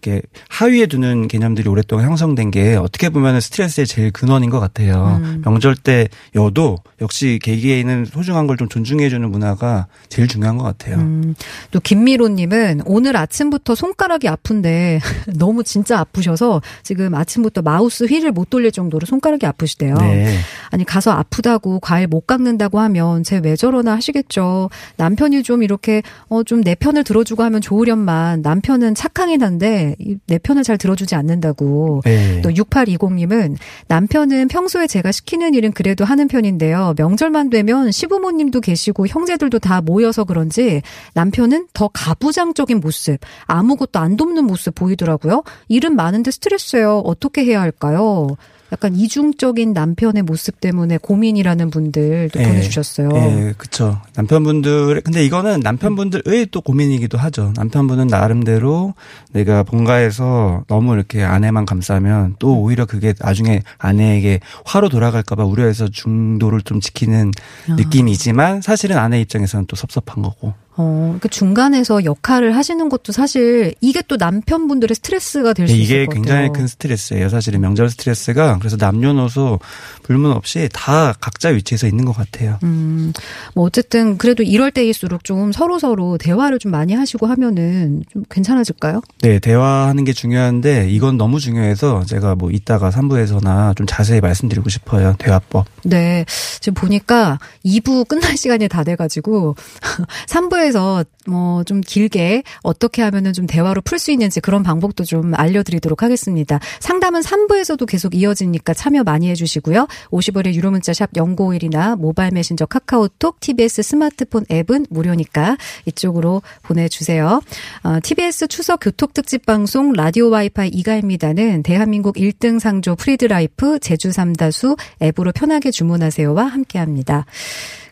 이렇게 0.02 0.22
하위에 0.48 0.86
두는 0.86 1.28
개념들이 1.28 1.68
오랫동안 1.68 2.06
형성된 2.06 2.50
게 2.50 2.74
어떻게 2.76 3.10
보면 3.10 3.38
스트레스의 3.40 3.86
제일 3.86 4.10
근원인 4.10 4.48
것 4.48 4.58
같아요. 4.58 5.20
음. 5.22 5.42
명절 5.44 5.76
때여도 5.76 6.78
역시 7.02 7.38
개개인은 7.42 8.06
소중한 8.20 8.46
걸 8.46 8.56
좀 8.56 8.68
존중해주는 8.68 9.30
문화가 9.30 9.86
제일 10.10 10.28
중요한 10.28 10.58
것 10.58 10.64
같아요. 10.64 10.96
음, 10.96 11.34
또 11.70 11.80
김미로님은 11.80 12.82
오늘 12.84 13.16
아침부터 13.16 13.74
손가락이 13.74 14.28
아픈데 14.28 15.00
너무 15.38 15.64
진짜 15.64 15.98
아프셔서 16.00 16.60
지금 16.82 17.14
아침부터 17.14 17.62
마우스 17.62 18.04
휠을 18.04 18.32
못 18.32 18.50
돌릴 18.50 18.70
정도로 18.72 19.06
손가락이 19.06 19.46
아프시대요. 19.46 19.94
네. 19.96 20.36
아니 20.70 20.84
가서 20.84 21.10
아프다고 21.12 21.80
과일 21.80 22.06
못 22.06 22.26
깎는다고 22.26 22.78
하면 22.80 23.22
쟤왜 23.22 23.56
저러나 23.56 23.94
하시겠죠. 23.96 24.68
남편이 24.98 25.42
좀 25.42 25.62
이렇게 25.62 26.02
어 26.28 26.42
좀 26.44 26.60
내 26.62 26.74
편을 26.74 27.04
들어주고 27.04 27.42
하면 27.44 27.60
좋으련만 27.62 28.42
남편은 28.42 28.94
착하긴 28.94 29.42
한데 29.42 29.96
이- 29.98 30.16
내 30.26 30.36
편을 30.38 30.62
잘 30.64 30.76
들어주지 30.76 31.14
않는다고. 31.14 32.02
네. 32.04 32.42
또 32.42 32.50
6820님은 32.50 33.56
남편은 33.88 34.48
평소에 34.48 34.86
제가 34.86 35.12
시키는 35.12 35.54
일은 35.54 35.72
그래도 35.72 36.04
하는 36.04 36.28
편인데요. 36.28 36.94
명절만 36.98 37.48
되면 37.50 37.90
시부모님도 38.10 38.60
계시고 38.60 39.06
형제들도 39.06 39.60
다 39.60 39.80
모여서 39.80 40.24
그런지 40.24 40.82
남편은 41.14 41.68
더 41.72 41.88
가부장적인 41.88 42.80
모습, 42.80 43.18
아무것도 43.46 43.98
안 44.00 44.16
돕는 44.16 44.44
모습 44.44 44.74
보이더라고요. 44.74 45.44
일은 45.68 45.94
많은데 45.94 46.32
스트레스예요. 46.32 46.98
어떻게 46.98 47.44
해야 47.44 47.60
할까요? 47.60 48.26
약간 48.72 48.94
이중적인 48.94 49.72
남편의 49.72 50.22
모습 50.22 50.60
때문에 50.60 50.98
고민이라는 50.98 51.70
분들도 51.70 52.40
예. 52.40 52.46
보내주셨어요. 52.46 53.10
예, 53.14 53.54
그쵸. 53.56 54.00
남편분들, 54.14 55.00
근데 55.02 55.24
이거는 55.24 55.60
남편분들의 55.60 56.48
또 56.50 56.60
고민이기도 56.60 57.18
하죠. 57.18 57.52
남편분은 57.56 58.06
나름대로 58.06 58.94
내가 59.32 59.62
본가에서 59.62 60.64
너무 60.68 60.94
이렇게 60.94 61.22
아내만 61.24 61.66
감싸면 61.66 62.36
또 62.38 62.60
오히려 62.60 62.86
그게 62.86 63.14
나중에 63.18 63.62
아내에게 63.78 64.40
화로 64.64 64.88
돌아갈까봐 64.88 65.44
우려해서 65.44 65.88
중도를 65.88 66.62
좀 66.62 66.80
지키는 66.80 67.32
아. 67.68 67.74
느낌이지만 67.74 68.62
사실은 68.62 68.98
아내 68.98 69.20
입장에서는 69.20 69.66
또 69.66 69.76
섭섭한 69.76 70.22
거고. 70.22 70.54
어, 70.76 71.18
그 71.20 71.28
중간에서 71.28 72.04
역할을 72.04 72.56
하시는 72.56 72.88
것도 72.88 73.12
사실 73.12 73.74
이게 73.80 74.02
또 74.06 74.16
남편분들의 74.16 74.94
스트레스가 74.94 75.52
될수 75.52 75.74
있을 75.74 75.78
네, 75.78 75.84
이게 75.84 76.06
것 76.06 76.14
굉장히 76.14 76.48
같아요. 76.48 76.52
큰 76.52 76.66
스트레스예요. 76.68 77.28
사실은 77.28 77.60
명절 77.60 77.90
스트레스가 77.90 78.58
그래서 78.58 78.76
남녀노소 78.78 79.58
불문 80.04 80.32
없이 80.32 80.68
다 80.72 81.12
각자 81.20 81.48
위치에서 81.48 81.86
있는 81.88 82.04
것 82.04 82.12
같아요. 82.16 82.58
음, 82.62 83.12
뭐 83.54 83.64
어쨌든 83.64 84.16
그래도 84.16 84.42
이럴 84.42 84.70
때일수록 84.70 85.24
좀 85.24 85.50
서로 85.52 85.78
서로 85.78 86.16
대화를 86.18 86.58
좀 86.58 86.70
많이 86.70 86.94
하시고 86.94 87.26
하면은 87.26 88.04
좀 88.12 88.22
괜찮아질까요? 88.30 89.02
네, 89.22 89.38
대화하는 89.40 90.04
게 90.04 90.12
중요한데 90.12 90.88
이건 90.90 91.16
너무 91.16 91.40
중요해서 91.40 92.04
제가 92.04 92.36
뭐 92.36 92.50
이따가 92.52 92.90
3부에서나 92.90 93.76
좀 93.76 93.86
자세히 93.86 94.20
말씀드리고 94.20 94.68
싶어요. 94.70 95.16
대화법. 95.18 95.66
네. 95.82 96.24
지금 96.60 96.74
보니까 96.74 97.38
2부 97.64 98.06
끝날 98.06 98.36
시간이 98.36 98.68
다 98.68 98.84
돼가지고 98.84 99.56
3부 100.28 100.59
에서 100.60 101.04
뭐좀 101.26 101.80
길게 101.82 102.42
어떻게 102.62 103.02
하면은 103.02 103.32
좀 103.32 103.46
대화로 103.46 103.80
풀 103.82 104.00
수 104.00 104.10
있는지 104.10 104.40
그런 104.40 104.62
방법도 104.62 105.04
좀 105.04 105.34
알려드리도록 105.34 106.02
하겠습니다. 106.02 106.58
상담은 106.80 107.20
3부에서도 107.20 107.86
계속 107.86 108.14
이어지니까 108.14 108.72
참여 108.72 109.02
많이 109.04 109.28
해주시고요. 109.28 109.86
50원의 110.10 110.54
유료 110.54 110.70
문자 110.70 110.94
샵 110.94 111.12
0951이나 111.12 111.98
모바일 111.98 112.32
메신저 112.32 112.64
카카오톡, 112.64 113.40
TBS 113.40 113.82
스마트폰 113.82 114.46
앱은 114.50 114.86
무료니까 114.88 115.58
이쪽으로 115.84 116.40
보내주세요. 116.62 117.42
어, 117.82 117.98
TBS 118.02 118.48
추석 118.48 118.80
교통특집 118.80 119.44
방송 119.44 119.92
라디오 119.92 120.30
와이파이 120.30 120.68
이가희입니다는 120.68 121.62
대한민국 121.62 122.16
1등 122.16 122.58
상조 122.58 122.96
프리드라이프 122.96 123.78
제주 123.80 124.12
삼다수 124.12 124.76
앱으로 125.02 125.32
편하게 125.32 125.70
주문하세요와 125.70 126.44
함께합니다. 126.46 127.26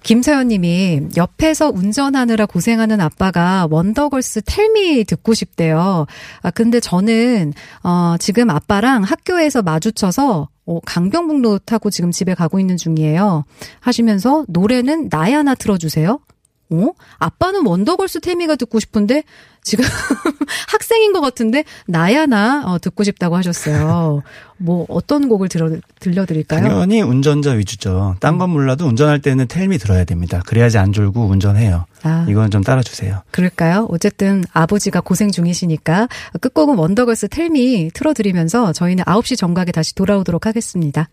김서연 0.02 0.48
님이 0.48 1.00
옆에서 1.16 1.70
운전하느라 1.70 2.46
고생하는 2.46 3.00
아빠가 3.00 3.66
원더걸스 3.70 4.42
Tell 4.46 4.85
Me 4.85 5.04
듣고 5.04 5.34
싶대요. 5.34 6.06
아, 6.42 6.50
근데 6.50 6.80
저는, 6.80 7.52
어, 7.82 8.16
지금 8.18 8.50
아빠랑 8.50 9.02
학교에서 9.02 9.62
마주쳐서 9.62 10.48
어, 10.66 10.80
강변북로 10.84 11.60
타고 11.60 11.88
지금 11.88 12.10
집에 12.10 12.34
가고 12.34 12.60
있는 12.60 12.76
중이에요. 12.76 13.44
하시면서 13.80 14.44
노래는 14.48 15.08
나야나 15.10 15.54
틀어주세요. 15.54 16.20
어? 16.70 16.90
아빠는 17.18 17.66
원더걸스 17.66 18.20
태미가 18.20 18.56
듣고 18.56 18.78
싶은데 18.80 19.22
지금 19.62 19.84
학생인 20.68 21.12
것 21.12 21.20
같은데 21.20 21.64
나야 21.86 22.26
나 22.26 22.62
어, 22.66 22.78
듣고 22.78 23.04
싶다고 23.04 23.36
하셨어요. 23.36 24.22
뭐 24.56 24.86
어떤 24.88 25.28
곡을 25.28 25.48
들어 25.48 25.70
들려드릴까요? 26.00 26.62
당연히 26.62 27.00
운전자 27.02 27.52
위주죠. 27.52 28.16
딴 28.20 28.38
건 28.38 28.50
몰라도 28.50 28.86
운전할 28.86 29.20
때는 29.20 29.46
텔미 29.48 29.78
들어야 29.78 30.04
됩니다. 30.04 30.42
그래야지 30.46 30.78
안 30.78 30.92
졸고 30.92 31.26
운전해요. 31.26 31.86
아. 32.02 32.26
이건 32.28 32.50
좀 32.50 32.62
따라주세요. 32.62 33.22
그럴까요? 33.30 33.86
어쨌든 33.90 34.44
아버지가 34.52 35.00
고생 35.00 35.30
중이시니까 35.30 36.08
끝곡은 36.40 36.76
원더걸스 36.76 37.28
텔미 37.28 37.90
틀어드리면서 37.94 38.72
저희는 38.72 39.04
9시 39.04 39.36
정각에 39.36 39.72
다시 39.72 39.94
돌아오도록 39.94 40.46
하겠습니다. 40.46 41.08